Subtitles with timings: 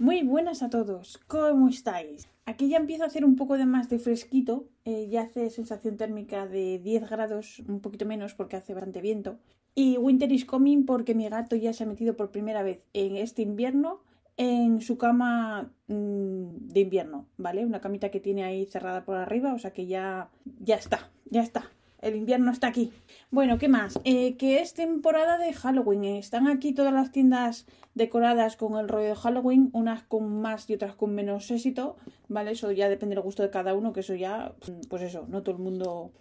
[0.00, 2.28] Muy buenas a todos, ¿cómo estáis?
[2.46, 5.96] Aquí ya empieza a hacer un poco de más de fresquito, eh, ya hace sensación
[5.96, 9.40] térmica de 10 grados, un poquito menos porque hace bastante viento.
[9.74, 13.16] Y Winter is coming porque mi gato ya se ha metido por primera vez en
[13.16, 14.04] este invierno
[14.36, 17.66] en su cama mmm, de invierno, ¿vale?
[17.66, 20.30] Una camita que tiene ahí cerrada por arriba, o sea que ya,
[20.60, 21.72] ya está, ya está.
[22.00, 22.92] El invierno está aquí.
[23.30, 23.98] Bueno, ¿qué más?
[24.04, 26.04] Eh, que es temporada de Halloween.
[26.04, 30.74] Están aquí todas las tiendas decoradas con el rollo de Halloween, unas con más y
[30.74, 31.96] otras con menos éxito,
[32.28, 32.52] ¿vale?
[32.52, 34.52] Eso ya depende del gusto de cada uno, que eso ya,
[34.88, 36.12] pues eso, no todo el mundo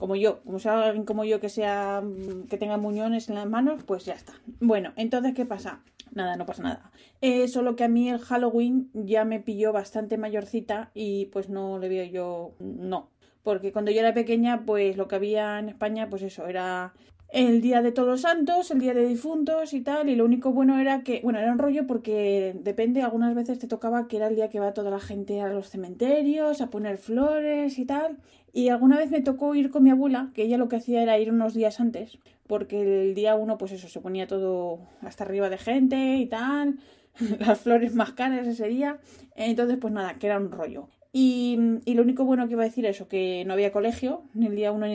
[0.00, 2.02] como yo, como sea alguien como yo que sea
[2.48, 4.32] que tenga muñones en las manos, pues ya está.
[4.58, 5.82] Bueno, entonces ¿qué pasa?
[6.12, 6.90] Nada, no pasa nada.
[7.20, 11.78] Eh, solo que a mí el Halloween ya me pilló bastante mayorcita y pues no
[11.78, 13.10] le veo yo no,
[13.42, 16.92] porque cuando yo era pequeña, pues lo que había en España, pues eso, era
[17.32, 20.52] el día de todos los santos, el día de difuntos y tal, y lo único
[20.52, 24.26] bueno era que, bueno, era un rollo porque depende, algunas veces te tocaba que era
[24.26, 28.18] el día que va toda la gente a los cementerios, a poner flores y tal,
[28.52, 31.18] y alguna vez me tocó ir con mi abuela, que ella lo que hacía era
[31.18, 32.18] ir unos días antes,
[32.48, 36.80] porque el día uno, pues eso, se ponía todo hasta arriba de gente y tal,
[37.38, 38.98] las flores más caras ese día,
[39.36, 40.88] entonces pues nada, que era un rollo.
[41.12, 44.22] Y, y, lo único bueno que iba a decir es eso, que no había colegio,
[44.32, 44.86] ni el día 1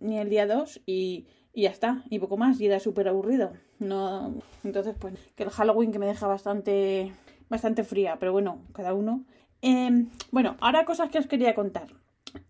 [0.00, 3.52] ni el, día 2, y, ya está, y poco más, y era súper aburrido.
[3.80, 7.12] No, entonces, pues, que el Halloween que me deja bastante,
[7.48, 9.24] bastante fría, pero bueno, cada uno.
[9.62, 11.88] Eh, bueno, ahora cosas que os quería contar.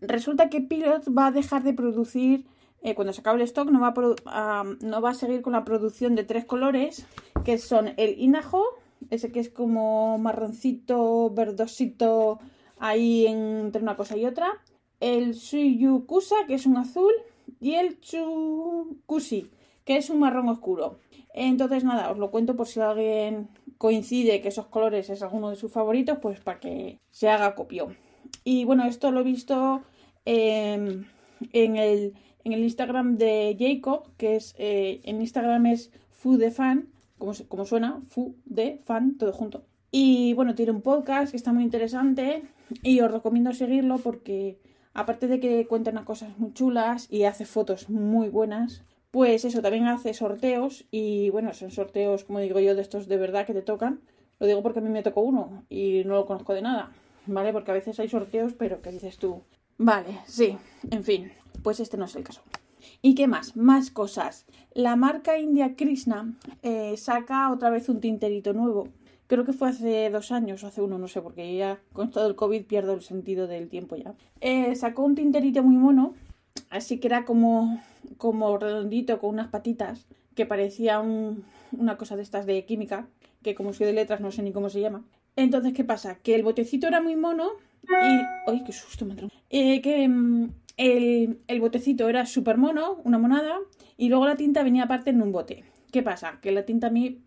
[0.01, 2.45] Resulta que Pilot va a dejar de producir,
[2.81, 3.93] eh, cuando se acabe el stock, no va,
[4.25, 7.07] a uh, no va a seguir con la producción de tres colores,
[7.43, 8.63] que son el Inajo,
[9.09, 12.39] ese que es como marroncito, verdosito,
[12.79, 14.61] ahí entre una cosa y otra,
[14.99, 17.13] el Suyukusa, que es un azul,
[17.59, 19.49] y el Chukushi,
[19.83, 20.99] que es un marrón oscuro.
[21.33, 25.55] Entonces, nada, os lo cuento por si alguien coincide que esos colores es alguno de
[25.55, 27.95] sus favoritos, pues para que se haga copio.
[28.43, 29.81] Y bueno, esto lo he visto
[30.25, 31.03] eh,
[31.53, 36.51] en, el, en, el, Instagram de Jacob, que es eh, en Instagram es Fu de
[36.51, 39.65] Fan, como, como suena, Fu de Fan, todo junto.
[39.91, 42.43] Y bueno, tiene un podcast que está muy interesante
[42.81, 44.59] y os recomiendo seguirlo porque
[44.93, 49.61] aparte de que cuenta unas cosas muy chulas y hace fotos muy buenas, pues eso,
[49.61, 53.53] también hace sorteos y bueno, son sorteos, como digo yo, de estos de verdad que
[53.53, 54.01] te tocan.
[54.39, 56.91] Lo digo porque a mí me tocó uno y no lo conozco de nada,
[57.25, 57.53] ¿vale?
[57.53, 59.41] Porque a veces hay sorteos, pero ¿qué dices tú?
[59.77, 60.57] Vale, sí,
[60.91, 61.31] en fin,
[61.63, 62.41] pues este no es el caso.
[63.01, 63.55] ¿Y qué más?
[63.55, 64.45] Más cosas.
[64.73, 68.89] La marca India Krishna eh, saca otra vez un tinterito nuevo
[69.27, 72.27] creo que fue hace dos años o hace uno, no sé, porque ya con todo
[72.27, 74.13] el COVID pierdo el sentido del tiempo ya.
[74.41, 76.13] Eh, sacó un tinterito muy mono,
[76.69, 77.81] así que era como,
[78.17, 83.07] como redondito con unas patitas, que parecía un, una cosa de estas de química,
[83.41, 85.03] que como soy de letras no sé ni cómo se llama.
[85.35, 86.15] Entonces, ¿qué pasa?
[86.15, 87.51] Que el botecito era muy mono
[87.83, 88.49] y...
[88.49, 89.15] ¡Ay, qué susto me
[89.49, 93.57] eh, Que mm, el, el botecito era súper mono, una monada,
[93.97, 95.63] y luego la tinta venía aparte en un bote.
[95.91, 96.39] ¿Qué pasa?
[96.41, 97.21] Que la tinta a mí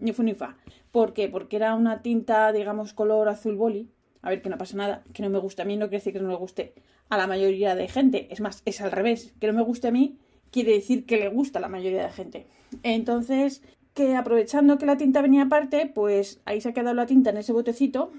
[0.00, 0.56] ni fu ni fa.
[0.90, 1.28] ¿Por qué?
[1.28, 3.88] Porque era una tinta, digamos, color azul boli.
[4.22, 6.12] A ver, que no pasa nada, que no me gusta a mí no quiere decir
[6.12, 6.74] que no le guste
[7.08, 8.28] a la mayoría de gente.
[8.30, 9.34] Es más, es al revés.
[9.40, 10.18] Que no me guste a mí
[10.50, 12.46] quiere decir que le gusta a la mayoría de gente.
[12.82, 13.62] Entonces,
[13.94, 17.38] que aprovechando que la tinta venía aparte, pues ahí se ha quedado la tinta en
[17.38, 18.10] ese botecito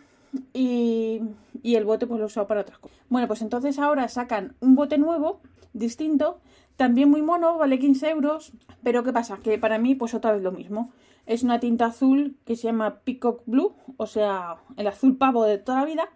[0.53, 1.21] y,
[1.61, 2.97] y el bote pues lo he usado para otras cosas.
[3.09, 5.41] Bueno, pues entonces ahora sacan un bote nuevo,
[5.73, 6.39] distinto,
[6.81, 9.37] también muy mono, vale 15 euros, pero ¿qué pasa?
[9.37, 10.91] Que para mí pues otra vez lo mismo.
[11.27, 15.59] Es una tinta azul que se llama Peacock Blue, o sea, el azul pavo de
[15.59, 16.09] toda la vida.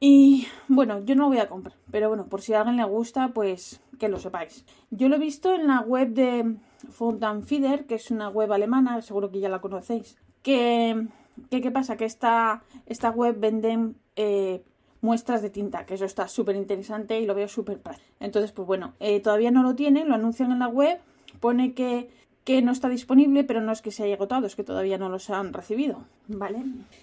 [0.00, 2.82] Y bueno, yo no lo voy a comprar, pero bueno, por si a alguien le
[2.82, 4.66] gusta, pues que lo sepáis.
[4.90, 6.56] Yo lo he visto en la web de
[6.90, 10.18] Fontanfieder, que es una web alemana, seguro que ya la conocéis.
[10.42, 11.06] Que,
[11.50, 11.96] ¿qué pasa?
[11.96, 14.64] Que esta, esta web venden eh,
[15.04, 18.08] muestras de tinta, que eso está súper interesante y lo veo súper práctico.
[18.18, 20.98] Entonces, pues bueno, eh, todavía no lo tienen, lo anuncian en la web,
[21.40, 22.08] pone que
[22.44, 25.08] que no está disponible, pero no es que se haya agotado, es que todavía no
[25.08, 26.62] los han recibido, ¿vale?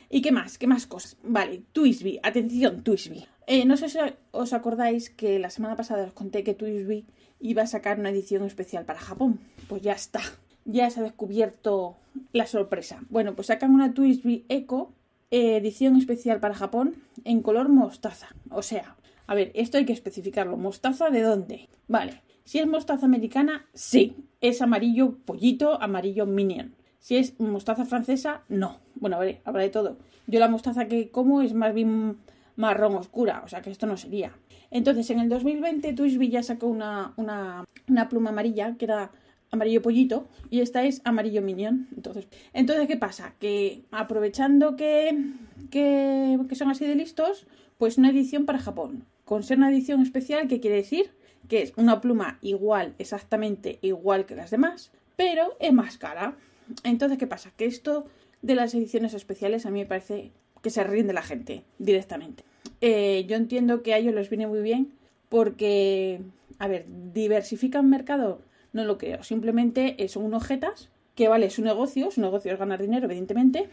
[0.09, 0.59] ¿Y qué más?
[0.59, 1.17] ¿Qué más cosas?
[1.23, 3.25] Vale, Twisby, atención, Twisby.
[3.47, 3.97] Eh, no sé si
[4.31, 7.05] os acordáis que la semana pasada os conté que Twisby
[7.39, 9.39] iba a sacar una edición especial para Japón.
[9.67, 10.21] Pues ya está,
[10.65, 11.97] ya se ha descubierto
[12.33, 13.01] la sorpresa.
[13.09, 14.93] Bueno, pues sacan una Twisby Eco
[15.31, 18.27] edición especial para Japón en color mostaza.
[18.49, 18.95] O sea,
[19.27, 20.57] a ver, esto hay que especificarlo.
[20.57, 21.69] ¿Mostaza de dónde?
[21.87, 26.75] Vale, si es mostaza americana, sí, es amarillo pollito, amarillo minion.
[26.99, 28.79] Si es mostaza francesa, no.
[28.95, 29.97] Bueno, a ver, habrá de todo.
[30.27, 32.17] Yo la mostaza que como es más bien
[32.55, 34.33] marrón oscura, o sea que esto no sería.
[34.69, 39.11] Entonces, en el 2020 Twishby ya sacó una, una, una pluma amarilla que era
[39.51, 41.87] amarillo pollito y esta es amarillo minion.
[41.95, 43.35] Entonces, entonces ¿qué pasa?
[43.39, 45.33] Que aprovechando que,
[45.69, 47.45] que, son así de listos,
[47.77, 49.05] pues una edición para Japón.
[49.25, 51.11] Con ser una edición especial, ¿qué quiere decir?
[51.47, 56.35] Que es una pluma igual, exactamente igual que las demás, pero es más cara.
[56.83, 57.51] Entonces, ¿qué pasa?
[57.55, 58.05] Que esto
[58.41, 60.31] de las ediciones especiales a mí me parece
[60.61, 62.43] que se rinde la gente directamente.
[62.81, 64.93] Eh, yo entiendo que a ellos les viene muy bien
[65.29, 66.21] porque,
[66.59, 68.41] a ver, diversifican mercado,
[68.73, 69.23] no lo creo.
[69.23, 73.69] Simplemente son unos jetas que vale su negocio, su negocio es ganar dinero, evidentemente,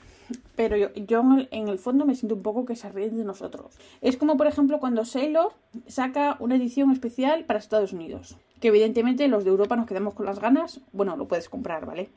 [0.57, 3.77] pero yo, en el fondo me siento un poco que se ríen de nosotros.
[4.01, 5.53] Es como, por ejemplo, cuando Sailor
[5.87, 10.27] saca una edición especial para Estados Unidos, que evidentemente los de Europa nos quedamos con
[10.27, 12.09] las ganas, bueno, lo puedes comprar, ¿vale?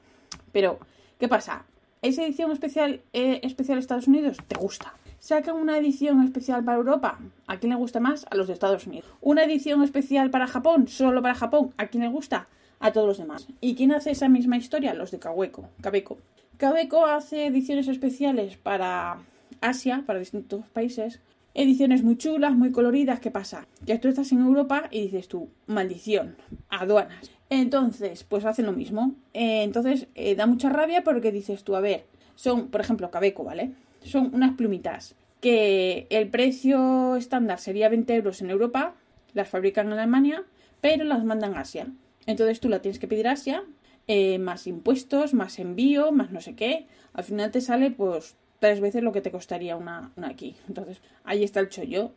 [0.52, 0.80] Pero,
[1.20, 1.66] ¿qué pasa?
[2.02, 4.94] esa edición especial, eh, especial Estados Unidos te gusta.
[5.20, 7.20] Sacan una edición especial para Europa.
[7.46, 8.26] ¿A quién le gusta más?
[8.32, 9.08] A los de Estados Unidos.
[9.22, 11.74] Una edición especial para Japón, solo para Japón.
[11.78, 12.48] ¿A quién le gusta?
[12.82, 13.48] A todos los demás.
[13.62, 14.96] ¿Y quién hace esa misma historia?
[14.96, 15.70] Los de Kaweco.
[15.82, 16.18] Kabeco.
[16.58, 19.20] Kabeco hace ediciones especiales para
[19.62, 21.22] Asia, para distintos países.
[21.54, 23.20] Ediciones muy chulas, muy coloridas.
[23.20, 23.68] ¿Qué pasa?
[23.86, 26.36] Que tú estás en Europa y dices tú, maldición,
[26.70, 27.30] aduanas.
[27.52, 29.14] Entonces, pues hacen lo mismo.
[29.34, 32.06] Eh, entonces, eh, da mucha rabia porque dices tú, a ver,
[32.36, 33.74] son, por ejemplo, Cabeco, ¿vale?
[34.04, 38.96] Son unas plumitas que el precio estándar sería 20 euros en Europa,
[39.34, 40.44] las fabrican en Alemania,
[40.80, 41.88] pero las mandan a Asia.
[42.26, 43.64] Entonces tú la tienes que pedir a Asia,
[44.08, 46.88] eh, más impuestos, más envío, más no sé qué.
[47.14, 50.56] Al final te sale pues tres veces lo que te costaría una, una aquí.
[50.68, 52.12] Entonces, ahí está el chollo.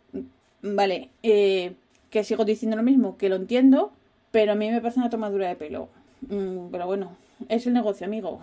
[0.62, 3.92] Vale, que sigo diciendo lo mismo, que lo entiendo,
[4.30, 5.88] pero a mí me parece una tomadura de pelo.
[6.28, 7.16] Mm, pero bueno,
[7.48, 8.40] es el negocio, amigo.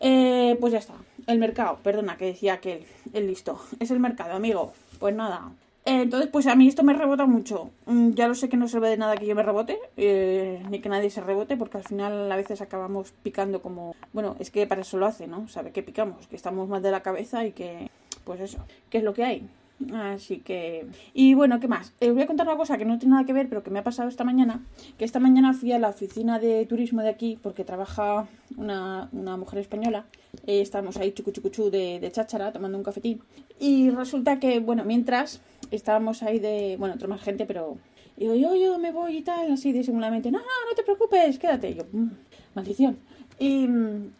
[0.00, 0.94] Eh, pues ya está.
[1.26, 3.60] El mercado, perdona, que decía que el, listo.
[3.80, 4.72] Es el mercado, amigo.
[4.98, 5.52] Pues nada.
[5.86, 7.70] Eh, entonces, pues a mí esto me rebota mucho.
[7.86, 10.80] Mm, ya lo sé que no sirve de nada que yo me rebote, eh, ni
[10.80, 13.94] que nadie se rebote, porque al final a veces acabamos picando como.
[14.12, 15.46] Bueno, es que para eso lo hace, ¿no?
[15.46, 17.88] Sabe que picamos, que estamos mal de la cabeza y que.
[18.24, 18.58] Pues eso,
[18.90, 19.48] ¿qué es lo que hay?
[19.92, 20.86] Así que...
[21.12, 21.92] Y bueno, ¿qué más?
[22.00, 23.70] Eh, os voy a contar una cosa que no tiene nada que ver, pero que
[23.70, 24.64] me ha pasado esta mañana.
[24.98, 29.60] Que esta mañana fui a la oficina de turismo de aquí, porque trabaja una, mujer
[29.60, 30.06] española.
[30.46, 33.20] Eh, estábamos ahí chucuchucuchú de, de cháchara, tomando un cafetín.
[33.60, 35.40] Y resulta que, bueno, mientras
[35.70, 36.76] estábamos ahí de...
[36.78, 37.78] Bueno, otra más gente, pero...
[38.16, 40.30] Y digo, yo, yo me voy y tal, así disimuladamente.
[40.30, 41.70] No, no, no te preocupes, quédate.
[41.70, 42.10] Y yo, mm,
[42.54, 42.98] maldición.
[43.38, 43.68] Y,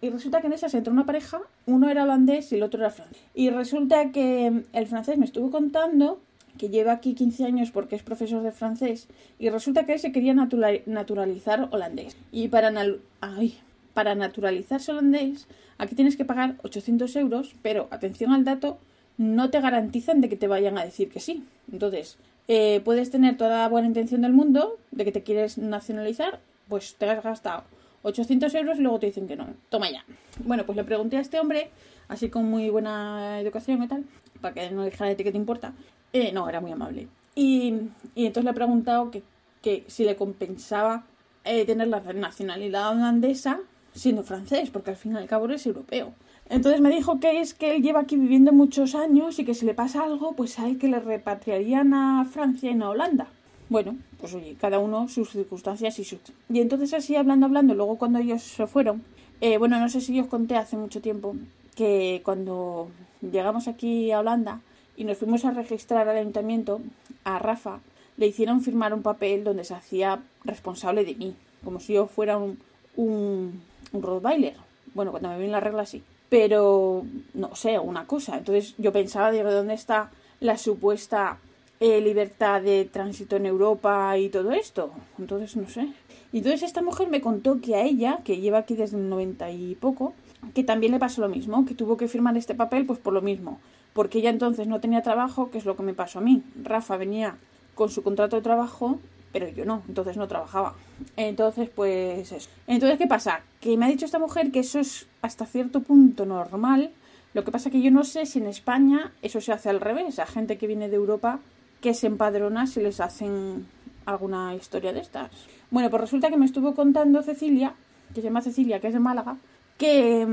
[0.02, 2.90] resulta que en esa se entró una pareja, uno era holandés y el otro era
[2.90, 3.18] francés.
[3.34, 6.20] Y resulta que el francés me estuvo contando
[6.58, 9.08] que lleva aquí 15 años porque es profesor de francés
[9.38, 12.16] y resulta que él se quería naturalizar holandés.
[12.32, 12.72] Y para,
[13.20, 13.58] ay,
[13.94, 15.48] para naturalizarse holandés
[15.78, 18.78] aquí tienes que pagar 800 euros, pero atención al dato,
[19.18, 21.44] no te garantizan de que te vayan a decir que sí.
[21.70, 22.18] Entonces,
[22.48, 26.94] eh, puedes tener toda la buena intención del mundo de que te quieres nacionalizar, pues
[26.96, 27.64] te has gastado
[28.02, 29.48] 800 euros y luego te dicen que no.
[29.68, 30.04] Toma ya.
[30.44, 31.70] Bueno, pues le pregunté a este hombre,
[32.08, 34.04] así con muy buena educación y tal,
[34.40, 35.72] para que no dijera de ti que te importa.
[36.12, 37.08] Eh, no, era muy amable.
[37.34, 37.74] Y,
[38.14, 41.04] entonces le he preguntado que, si le compensaba
[41.44, 43.58] eh, tener la nacionalidad holandesa
[43.92, 46.14] siendo francés, porque al fin y al cabo es europeo.
[46.48, 49.66] Entonces me dijo que es que él lleva aquí viviendo muchos años y que si
[49.66, 53.28] le pasa algo, pues hay que le repatriarían a Francia y no a Holanda.
[53.68, 56.20] Bueno, pues oye, cada uno sus circunstancias y sus...
[56.48, 59.02] Y entonces así hablando, hablando, luego cuando ellos se fueron,
[59.40, 61.34] eh, bueno, no sé si os conté hace mucho tiempo
[61.74, 62.88] que cuando
[63.20, 64.60] llegamos aquí a Holanda
[64.96, 66.80] y nos fuimos a registrar al ayuntamiento,
[67.24, 67.80] a Rafa
[68.16, 71.34] le hicieron firmar un papel donde se hacía responsable de mí,
[71.64, 72.58] como si yo fuera un,
[72.94, 73.60] un,
[73.92, 74.54] un Rottweiler.
[74.94, 76.02] Bueno, cuando me ven la regla sí.
[76.28, 77.04] Pero,
[77.34, 78.38] no sé, una cosa.
[78.38, 81.38] Entonces yo pensaba, digo, ¿dónde está la supuesta
[81.78, 84.92] eh, libertad de tránsito en Europa y todo esto.
[85.18, 85.88] Entonces, no sé.
[86.32, 89.50] Y entonces esta mujer me contó que a ella, que lleva aquí desde el 90
[89.50, 90.14] y poco,
[90.54, 93.20] que también le pasó lo mismo, que tuvo que firmar este papel pues por lo
[93.20, 93.60] mismo,
[93.92, 96.42] porque ella entonces no tenía trabajo, que es lo que me pasó a mí.
[96.62, 97.36] Rafa venía
[97.74, 98.98] con su contrato de trabajo,
[99.32, 100.74] pero yo no, entonces no trabajaba.
[101.16, 102.48] Entonces, pues eso.
[102.66, 103.42] Entonces, ¿qué pasa?
[103.60, 106.90] Que me ha dicho esta mujer que eso es hasta cierto punto normal.
[107.34, 110.18] Lo que pasa que yo no sé si en España eso se hace al revés.
[110.18, 111.40] A gente que viene de Europa
[111.80, 113.66] que se empadrona si les hacen
[114.06, 115.30] alguna historia de estas.
[115.70, 117.74] Bueno, pues resulta que me estuvo contando Cecilia,
[118.14, 119.36] que se llama Cecilia, que es de Málaga,
[119.76, 120.26] que,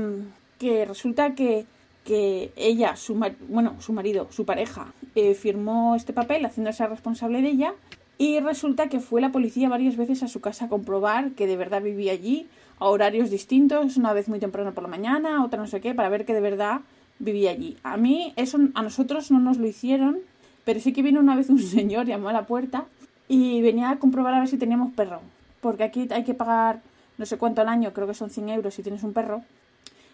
[0.58, 1.66] que resulta que,
[2.04, 3.14] que ella, su,
[3.48, 7.74] bueno, su marido, su pareja, eh, firmó este papel haciéndose responsable de ella
[8.18, 11.56] y resulta que fue la policía varias veces a su casa a comprobar que de
[11.56, 15.66] verdad vivía allí, a horarios distintos, una vez muy temprano por la mañana, otra no
[15.66, 16.80] sé qué, para ver que de verdad
[17.18, 17.76] vivía allí.
[17.82, 20.20] A mí eso a nosotros no nos lo hicieron
[20.64, 22.86] pero sí que vino una vez un señor, llamó a la puerta
[23.28, 25.20] y venía a comprobar a ver si teníamos perro.
[25.60, 26.82] Porque aquí hay que pagar
[27.16, 29.42] no sé cuánto al año, creo que son 100 euros si tienes un perro.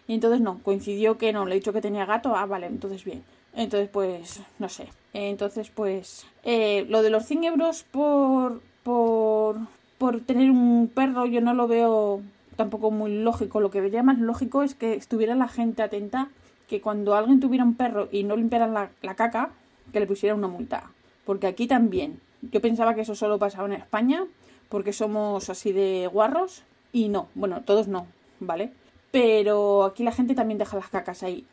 [0.06, 3.04] Y entonces no, coincidió que no, le he dicho que tenía gato, ah, vale, entonces
[3.04, 3.22] bien.
[3.54, 4.88] Entonces, pues, no sé.
[5.12, 9.56] Entonces, pues, eh, lo de los 100 euros por, por,
[9.98, 12.22] por tener un perro, yo no lo veo
[12.56, 13.60] tampoco muy lógico.
[13.60, 16.28] Lo que vería más lógico es que estuviera la gente atenta,
[16.68, 19.50] que cuando alguien tuviera un perro y no limpiaran la, la caca,
[19.92, 20.90] que le pusiera una multa.
[21.24, 22.20] Porque aquí también.
[22.42, 24.24] Yo pensaba que eso solo pasaba en España,
[24.68, 28.06] porque somos así de guarros, y no, bueno, todos no,
[28.38, 28.72] ¿vale?
[29.10, 31.44] Pero aquí la gente también deja las cacas ahí.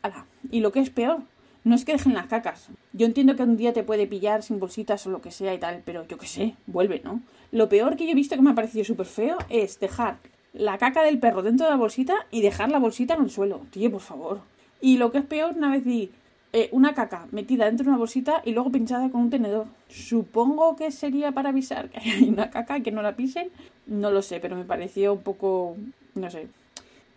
[0.50, 1.18] Y lo que es peor,
[1.68, 2.68] no es que dejen las cacas.
[2.92, 5.58] Yo entiendo que un día te puede pillar sin bolsitas o lo que sea y
[5.58, 7.20] tal, pero yo qué sé, vuelve, ¿no?
[7.52, 10.16] Lo peor que yo he visto que me ha parecido súper feo es dejar
[10.52, 13.60] la caca del perro dentro de la bolsita y dejar la bolsita en el suelo.
[13.70, 14.40] Tío, por favor.
[14.80, 16.10] Y lo que es peor, una vez vi
[16.52, 19.66] eh, una caca metida dentro de una bolsita y luego pinchada con un tenedor.
[19.88, 23.50] Supongo que sería para avisar que hay una caca y que no la pisen.
[23.86, 25.76] No lo sé, pero me pareció un poco,
[26.14, 26.48] no sé,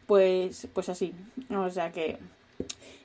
[0.08, 1.13] pues, pues así.
[1.50, 2.17] O sea que...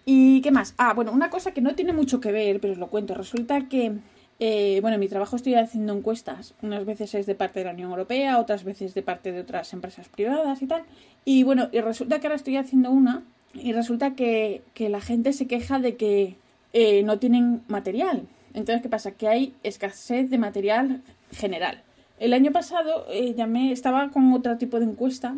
[0.05, 0.75] ¿Y qué más?
[0.79, 3.15] Ah, bueno, una cosa que no tiene mucho que ver, pero os lo cuento.
[3.15, 3.93] Resulta que,
[4.39, 6.55] eh, bueno, en mi trabajo estoy haciendo encuestas.
[6.63, 9.73] Unas veces es de parte de la Unión Europea, otras veces de parte de otras
[9.73, 10.85] empresas privadas y tal.
[11.25, 15.49] Y bueno, y resulta que ahora estoy haciendo una y resulta que, la gente se
[15.49, 16.37] queja de que
[16.73, 18.29] eh, no tienen material.
[18.55, 19.11] Entonces, ¿qué pasa?
[19.11, 21.83] Que hay escasez de material general.
[22.21, 25.35] El año pasado eh, llamé, estaba con otro tipo de encuesta,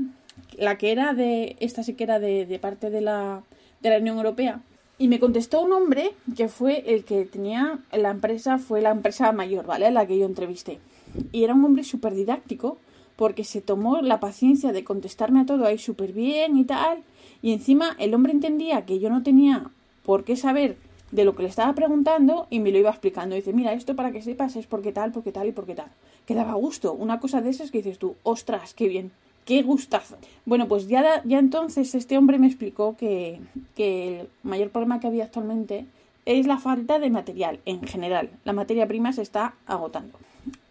[0.56, 3.42] la que era de, esta sí que era de, de parte de la,
[3.80, 4.60] de la Unión Europea,
[4.98, 9.30] y me contestó un hombre que fue el que tenía la empresa, fue la empresa
[9.32, 9.90] mayor, ¿vale?
[9.92, 10.78] La que yo entrevisté.
[11.30, 12.78] Y era un hombre súper didáctico,
[13.14, 17.02] porque se tomó la paciencia de contestarme a todo ahí súper bien y tal.
[17.42, 19.70] Y encima el hombre entendía que yo no tenía
[20.04, 20.76] por qué saber
[21.10, 23.34] de lo que le estaba preguntando y me lo iba explicando.
[23.34, 25.90] dice, mira, esto para que sepas es porque tal, porque tal y porque tal.
[26.26, 26.92] Que daba gusto.
[26.92, 29.12] Una cosa de esas que dices tú, ostras, qué bien,
[29.48, 30.18] qué gustazo.
[30.44, 33.40] Bueno, pues ya, ya entonces este hombre me explicó que,
[33.74, 35.86] que el mayor problema que había actualmente
[36.26, 38.28] es la falta de material en general.
[38.44, 40.18] La materia prima se está agotando.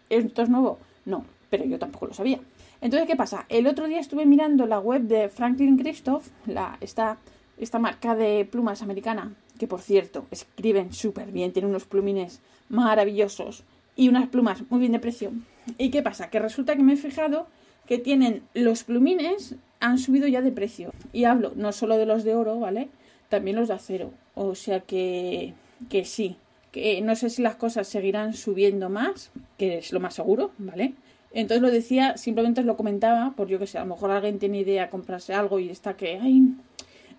[0.08, 0.78] ¿Esto es nuevo?
[1.06, 2.38] No, pero yo tampoco lo sabía.
[2.80, 3.46] Entonces, ¿qué pasa?
[3.48, 7.18] El otro día estuve mirando la web de Franklin Christoph, la, esta,
[7.58, 13.64] esta marca de plumas americana, que por cierto, escriben súper bien, tiene unos plumines maravillosos
[13.96, 15.32] y unas plumas muy bien de precio.
[15.78, 16.30] ¿Y qué pasa?
[16.30, 17.48] Que resulta que me he fijado
[17.88, 20.92] que tienen los plumines han subido ya de precio.
[21.14, 22.90] Y hablo no solo de los de oro, ¿vale?
[23.30, 24.10] También los de acero.
[24.34, 25.54] O sea que,
[25.88, 26.36] que sí.
[26.70, 30.92] Que no sé si las cosas seguirán subiendo más, que es lo más seguro, ¿vale?
[31.32, 34.38] Entonces lo decía, simplemente os lo comentaba, por yo que sé, a lo mejor alguien
[34.38, 36.42] tiene idea de comprarse algo y está que, ay,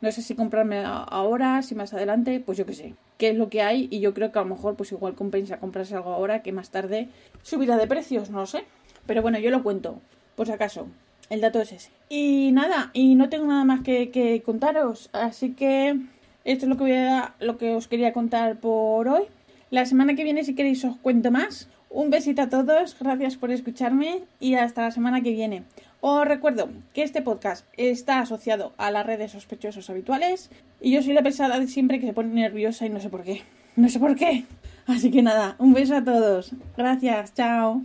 [0.01, 3.49] no sé si comprarme ahora, si más adelante, pues yo que sé, qué es lo
[3.49, 6.43] que hay y yo creo que a lo mejor pues igual compensa comprarse algo ahora
[6.43, 7.09] que más tarde
[7.41, 8.65] subirá de precios, no sé.
[9.05, 10.01] Pero bueno, yo lo cuento,
[10.39, 10.88] por si acaso.
[11.29, 11.89] El dato es ese.
[12.08, 16.00] Y nada, y no tengo nada más que, contaros, así que
[16.46, 19.24] esto es lo que os quería contar por hoy.
[19.69, 23.51] La semana que viene, si queréis, os cuento más un besito a todos, gracias por
[23.51, 25.63] escucharme y hasta la semana que viene.
[26.00, 31.12] Os recuerdo que este podcast está asociado a las redes sospechosos habituales y yo soy
[31.12, 33.41] la pesada de siempre que se pone nerviosa y no sé por qué.
[33.75, 34.46] No sé por qué.
[34.88, 36.53] Así que nada, un beso a todos.
[36.77, 37.81] Gracias, chao.